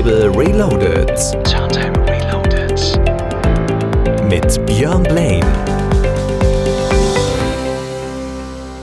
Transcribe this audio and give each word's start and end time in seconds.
Turntable 0.00 0.30
Reloaded. 0.30 1.08
Turntable 1.44 2.00
Reloaded. 2.08 2.80
Mit 4.30 4.64
Björn 4.64 5.02
Blaine. 5.02 5.44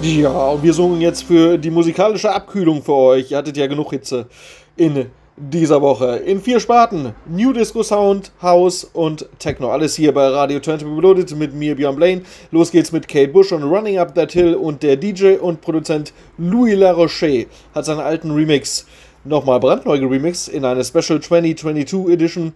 Ja, 0.03 0.49
und 0.49 0.61
wir 0.61 0.73
suchen 0.73 1.01
jetzt 1.01 1.23
für 1.23 1.57
die 1.57 1.71
musikalische 1.71 2.31
Abkühlung 2.31 2.83
für 2.83 2.93
euch. 2.93 3.31
Ihr 3.31 3.37
hattet 3.37 3.57
ja 3.57 3.65
genug 3.65 3.89
Hitze 3.89 4.27
in 4.75 5.07
dieser 5.35 5.81
Woche. 5.81 6.17
In 6.17 6.39
vier 6.39 6.59
Sparten. 6.59 7.15
New 7.25 7.51
Disco 7.51 7.81
Sound, 7.81 8.31
House 8.39 8.83
und 8.83 9.27
Techno. 9.39 9.71
Alles 9.71 9.95
hier 9.95 10.13
bei 10.13 10.27
Radio 10.27 10.59
Turntable 10.59 10.97
Reloaded 10.97 11.35
mit 11.35 11.51
mir, 11.51 11.75
Björn 11.75 11.95
Blaine. 11.95 12.21
Los 12.51 12.69
geht's 12.69 12.91
mit 12.91 13.07
Kate 13.07 13.29
Bush 13.29 13.51
und 13.51 13.63
Running 13.63 13.97
Up 13.97 14.13
That 14.13 14.33
Hill 14.33 14.53
und 14.53 14.83
der 14.83 14.97
DJ 14.97 15.37
und 15.37 15.61
Produzent 15.61 16.13
Louis 16.37 16.75
LaRoche 16.75 17.47
hat 17.73 17.85
seinen 17.85 18.01
alten 18.01 18.29
Remix 18.29 18.85
nochmal 19.27 19.59
brandneu 19.59 19.99
geremixed 19.99 20.47
in 20.47 20.65
eine 20.65 20.83
Special 20.83 21.19
2022 21.19 22.13
Edition 22.13 22.53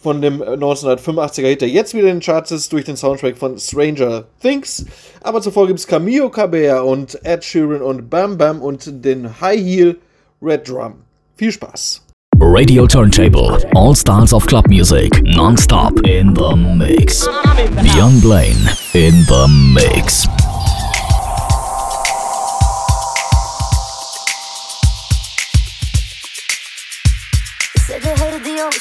von 0.00 0.22
dem 0.22 0.42
1985er 0.42 1.46
Hit, 1.46 1.60
der 1.60 1.68
jetzt 1.68 1.94
wieder 1.94 2.08
in 2.08 2.16
den 2.16 2.20
Charts 2.20 2.50
ist, 2.50 2.72
durch 2.72 2.84
den 2.84 2.96
Soundtrack 2.96 3.36
von 3.36 3.58
Stranger 3.58 4.24
Things. 4.40 4.86
Aber 5.22 5.42
zuvor 5.42 5.66
gibt 5.66 5.78
es 5.78 5.86
Camille 5.86 6.30
Cabert 6.30 6.84
und 6.84 7.18
Ed 7.24 7.44
Sheeran 7.44 7.82
und 7.82 8.08
Bam 8.08 8.38
Bam 8.38 8.62
und 8.62 9.04
den 9.04 9.40
High 9.40 9.60
Heel 9.60 9.98
Red 10.40 10.68
Drum. 10.68 10.94
Viel 11.36 11.52
Spaß! 11.52 12.02
Radio 12.42 12.86
Turntable, 12.86 13.58
all 13.74 13.94
styles 13.94 14.32
of 14.32 14.46
club 14.46 14.66
music, 14.66 15.22
non-stop 15.24 15.92
in 16.06 16.34
the 16.34 16.56
mix. 16.56 17.28
Beyond 17.76 18.22
Blaine 18.22 18.70
in 18.94 19.12
the 19.26 19.46
mix. 19.74 20.26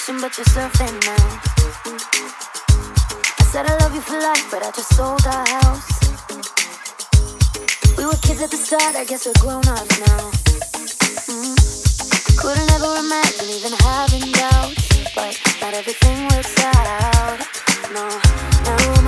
Ocean, 0.09 0.21
but 0.21 0.37
you're 0.37 0.45
surfing 0.45 1.05
now. 1.05 1.39
I 3.39 3.43
said 3.51 3.65
I 3.65 3.75
love 3.77 3.93
you 3.93 4.01
for 4.01 4.19
life, 4.19 4.47
but 4.51 4.63
I 4.63 4.71
just 4.71 4.95
sold 4.95 5.25
our 5.25 5.47
house. 5.47 5.99
We 7.97 8.05
were 8.05 8.17
kids 8.21 8.41
at 8.41 8.51
the 8.51 8.57
start, 8.57 8.95
I 8.95 9.05
guess 9.05 9.25
we're 9.25 9.33
grown 9.39 9.67
ups 9.67 9.99
now. 9.99 10.31
Mm. 11.29 11.55
Couldn't 12.37 12.71
ever 12.71 12.95
imagine 13.05 13.49
even 13.49 13.73
having 13.79 14.31
doubts, 14.31 15.13
but 15.15 15.37
not 15.61 15.73
everything 15.73 16.27
works 16.29 16.55
out. 16.63 17.39
No, 17.93 18.07
now 18.63 18.98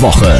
Woche. 0.00 0.35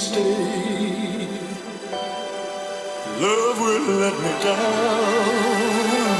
stay. 0.00 1.28
Love 3.20 3.60
will 3.60 3.96
let 4.02 4.14
me 4.24 4.32
down. 4.42 6.16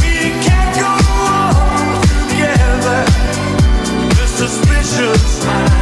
We 0.00 0.16
can't 0.44 0.72
go 0.80 0.92
on 1.28 2.00
together. 2.30 3.00
The 4.16 4.26
suspicious 4.26 5.42
smile. 5.42 5.73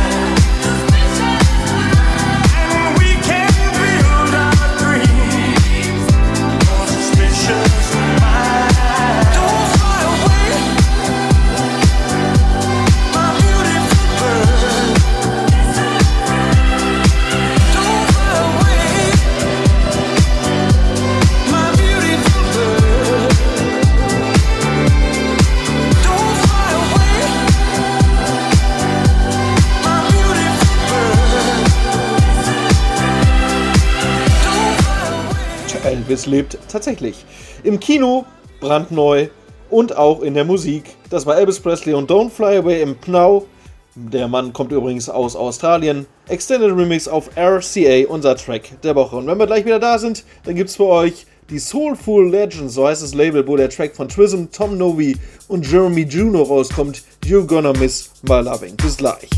Elvis 36.23 36.27
lebt 36.27 36.59
tatsächlich. 36.69 37.25
Im 37.65 37.81
Kino 37.81 38.25
brandneu 38.61 39.29
und 39.71 39.97
auch 39.97 40.21
in 40.21 40.35
der 40.35 40.45
Musik. 40.45 40.97
Das 41.11 41.27
war 41.27 41.37
Elvis 41.37 41.61
Presley 41.61 41.95
und 41.95 42.11
Don't 42.11 42.31
Fly 42.31 42.59
Away 42.59 42.83
im 42.83 42.97
Pnau. 42.97 43.47
Der 43.95 44.29
Mann 44.29 44.53
kommt 44.53 44.73
übrigens 44.73 45.09
aus 45.09 45.37
Australien. 45.37 46.07
Extended 46.29 46.71
Remix 46.71 47.09
auf 47.09 47.31
RCA, 47.37 48.07
unser 48.09 48.37
Track 48.37 48.81
der 48.83 48.95
Woche. 48.95 49.17
Und 49.17 49.27
wenn 49.27 49.39
wir 49.39 49.47
gleich 49.47 49.65
wieder 49.65 49.79
da 49.79 49.99
sind, 49.99 50.25
dann 50.45 50.55
gibt 50.55 50.71
es 50.71 50.77
für 50.77 50.87
euch 50.87 51.27
die 51.51 51.59
Soulful 51.59 52.31
Legends, 52.31 52.75
so 52.75 52.87
heißt 52.87 53.03
das 53.03 53.15
Label, 53.15 53.47
wo 53.47 53.57
der 53.57 53.69
Track 53.69 53.95
von 53.95 54.09
Trism, 54.09 54.45
Tom 54.51 54.79
Novi 54.79 55.17
und 55.49 55.71
Jeremy 55.71 56.03
Juno 56.03 56.43
rauskommt. 56.43 57.03
You're 57.25 57.47
gonna 57.47 57.73
miss 57.75 58.11
my 58.23 58.41
loving. 58.41 58.77
Bis 58.77 58.97
gleich. 58.97 59.29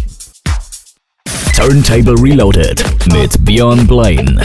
Turntable 1.56 2.14
Reloaded 2.20 2.84
mit 3.12 3.44
Björn 3.44 3.86
Blaine. 3.86 4.40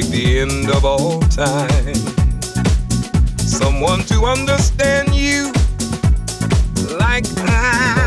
take 0.00 0.10
the 0.10 0.38
end 0.38 0.70
of 0.70 0.84
all 0.84 1.18
time. 1.22 1.94
Someone 3.38 4.00
to 4.02 4.26
understand 4.26 5.12
you 5.12 5.52
like 6.98 7.26
I. 7.38 7.97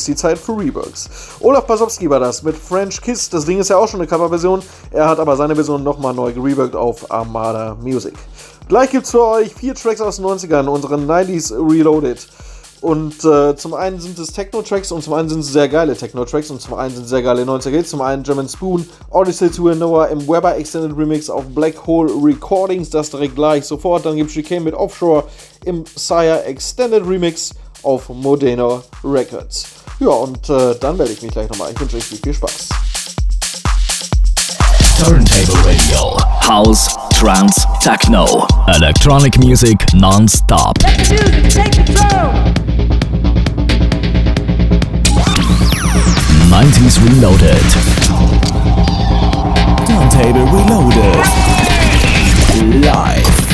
ist 0.00 0.08
die 0.08 0.16
Zeit 0.16 0.38
für 0.38 0.58
Reworks. 0.58 1.10
Olaf 1.40 1.66
Basowski 1.66 2.08
war 2.08 2.20
das 2.20 2.42
mit 2.42 2.56
French 2.56 3.00
Kiss. 3.02 3.28
Das 3.28 3.44
Ding 3.44 3.58
ist 3.58 3.68
ja 3.68 3.76
auch 3.76 3.86
schon 3.86 4.00
eine 4.00 4.08
Coverversion. 4.08 4.62
Er 4.90 5.06
hat 5.06 5.18
aber 5.18 5.36
seine 5.36 5.54
Version 5.54 5.82
nochmal 5.82 6.14
neu 6.14 6.32
gereworked 6.32 6.74
auf 6.74 7.10
Armada 7.10 7.76
Music. 7.82 8.14
Gleich 8.68 8.90
gibt's 8.90 9.10
für 9.10 9.26
euch 9.26 9.54
vier 9.54 9.74
Tracks 9.74 10.00
aus 10.00 10.16
den 10.16 10.24
90ern, 10.24 10.68
unseren 10.68 11.06
90s 11.06 11.52
Reloaded. 11.52 12.26
Und 12.80 13.22
äh, 13.26 13.54
zum 13.56 13.74
einen 13.74 14.00
sind 14.00 14.18
es 14.18 14.32
Techno-Tracks 14.32 14.90
und 14.90 15.04
zum 15.04 15.12
einen 15.12 15.28
sind 15.28 15.40
es 15.40 15.48
sehr 15.48 15.68
geile 15.68 15.94
Techno-Tracks 15.94 16.50
und 16.50 16.62
zum 16.62 16.72
einen 16.74 16.94
sind 16.94 17.04
es 17.04 17.10
sehr 17.10 17.22
geile 17.22 17.42
90er 17.42 17.84
Zum 17.84 18.00
einen 18.00 18.22
German 18.22 18.48
Spoon, 18.48 18.88
Odyssey 19.10 19.50
to 19.50 19.74
Noah 19.74 20.08
im 20.08 20.26
Weber 20.26 20.56
Extended 20.56 20.96
Remix 20.96 21.28
auf 21.28 21.44
Black 21.48 21.86
Hole 21.86 22.10
Recordings, 22.10 22.88
das 22.88 23.10
direkt 23.10 23.34
gleich 23.34 23.66
sofort. 23.66 24.06
Dann 24.06 24.16
gibt 24.16 24.30
es 24.30 24.34
Chicane 24.34 24.64
mit 24.64 24.72
Offshore 24.72 25.24
im 25.66 25.84
Sire 25.94 26.44
Extended 26.44 27.06
Remix 27.06 27.50
auf 27.82 28.08
Modena 28.08 28.82
Records. 29.04 29.79
Ja, 30.00 30.08
und 30.08 30.48
äh, 30.48 30.74
dann 30.80 30.96
melde 30.96 31.12
ich 31.12 31.20
mich 31.20 31.30
gleich 31.30 31.46
nochmal. 31.50 31.70
Ich 31.72 31.78
wünsche 31.78 31.98
euch 31.98 32.04
viel 32.04 32.32
Spaß. 32.32 32.70
Turntable 34.98 35.54
Radio. 35.62 36.16
House, 36.48 36.96
trance, 37.10 37.66
techno. 37.82 38.46
Electronic 38.68 39.38
music 39.38 39.78
non-stop. 39.92 40.78
90s 46.48 46.98
Reloaded. 47.04 47.60
Turntable 49.86 50.46
Reloaded. 50.50 51.26
Live. 52.82 53.49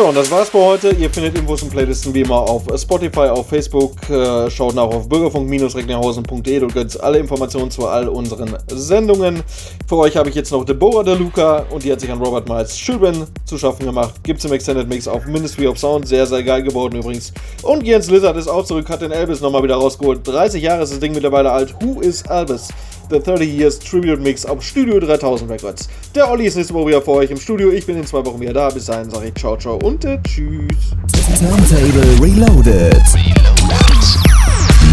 Tja, 0.00 0.08
und 0.08 0.16
das 0.16 0.30
war's 0.30 0.48
für 0.48 0.64
heute. 0.64 0.92
Ihr 0.92 1.10
findet 1.10 1.36
Infos 1.36 1.62
und 1.62 1.68
Playlisten 1.68 2.14
wie 2.14 2.22
immer 2.22 2.36
auf 2.36 2.62
Spotify, 2.74 3.28
auf 3.28 3.50
Facebook. 3.50 4.08
Äh, 4.08 4.50
schaut 4.50 4.74
nach 4.74 4.84
auf 4.84 5.06
bürgerfunk-recklinghausen.de. 5.10 6.60
Dort 6.60 6.72
gibt 6.72 7.00
alle 7.02 7.18
Informationen 7.18 7.70
zu 7.70 7.86
all 7.86 8.08
unseren 8.08 8.56
Sendungen. 8.68 9.42
Für 9.86 9.98
euch 9.98 10.16
habe 10.16 10.30
ich 10.30 10.34
jetzt 10.34 10.52
noch 10.52 10.64
Deborah 10.64 11.02
De 11.02 11.14
Luca 11.14 11.66
und 11.68 11.84
die 11.84 11.92
hat 11.92 12.00
sich 12.00 12.10
an 12.10 12.18
Robert 12.18 12.48
Miles 12.48 12.74
Children 12.74 13.26
zu 13.44 13.58
schaffen 13.58 13.84
gemacht. 13.84 14.14
Gibt's 14.22 14.46
im 14.46 14.52
Extended 14.54 14.88
Mix 14.88 15.06
auf 15.06 15.26
Ministry 15.26 15.66
of 15.66 15.78
Sound. 15.78 16.08
Sehr, 16.08 16.24
sehr 16.24 16.42
geil 16.44 16.62
geworden 16.62 16.96
übrigens. 16.96 17.34
Und 17.60 17.82
Jens 17.82 18.10
Lizard 18.10 18.38
ist 18.38 18.48
auch 18.48 18.64
zurück, 18.64 18.88
hat 18.88 19.02
den 19.02 19.12
Elvis 19.12 19.42
nochmal 19.42 19.62
wieder 19.62 19.76
rausgeholt. 19.76 20.26
30 20.26 20.62
Jahre 20.62 20.82
ist 20.84 20.94
das 20.94 21.00
Ding 21.00 21.12
mittlerweile 21.12 21.52
alt. 21.52 21.74
Who 21.82 22.00
is 22.00 22.22
Elvis? 22.22 22.68
The 23.10 23.18
30 23.18 23.44
Years 23.44 23.76
Tribute 23.76 24.20
Mix 24.20 24.46
auf 24.46 24.62
Studio 24.62 25.00
3000 25.00 25.50
Records. 25.50 25.88
Der 26.14 26.30
Olli 26.30 26.46
ist 26.46 26.56
nächste 26.56 26.74
Woche 26.74 26.88
wieder 26.88 27.02
vor 27.02 27.16
euch 27.16 27.30
im 27.32 27.38
Studio. 27.40 27.70
Ich 27.70 27.84
bin 27.84 27.96
in 27.96 28.06
zwei 28.06 28.24
Wochen 28.24 28.40
wieder 28.40 28.52
da. 28.52 28.70
Bis 28.70 28.86
dahin 28.86 29.10
sage 29.10 29.26
ich 29.26 29.34
ciao, 29.34 29.56
ciao 29.56 29.76
und 29.82 30.04
äh, 30.04 30.18
tschüss. 30.22 30.94
Turntable 31.40 32.22
Reloaded. 32.22 32.94
Reloaded. 32.94 33.80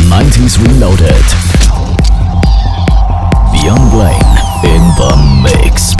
90s 0.09 0.57
Reloaded. 0.65 1.23
Young 3.63 3.89
Blaine 3.91 4.37
in 4.63 4.81
the 4.97 5.13
Mix. 5.43 5.96